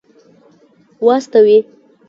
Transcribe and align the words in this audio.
واستوي. 1.05 1.57